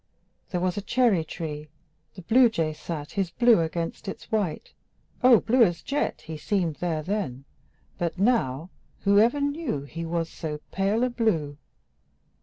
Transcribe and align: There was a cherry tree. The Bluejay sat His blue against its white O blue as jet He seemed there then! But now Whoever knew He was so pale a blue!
There 0.49 0.59
was 0.61 0.77
a 0.77 0.81
cherry 0.81 1.23
tree. 1.23 1.69
The 2.15 2.23
Bluejay 2.23 2.73
sat 2.73 3.11
His 3.11 3.29
blue 3.29 3.59
against 3.61 4.07
its 4.07 4.31
white 4.31 4.73
O 5.23 5.39
blue 5.39 5.61
as 5.63 5.83
jet 5.83 6.21
He 6.21 6.37
seemed 6.37 6.77
there 6.77 7.03
then! 7.03 7.45
But 7.99 8.17
now 8.17 8.71
Whoever 9.01 9.39
knew 9.39 9.83
He 9.83 10.03
was 10.03 10.27
so 10.27 10.59
pale 10.71 11.03
a 11.03 11.09
blue! 11.11 11.59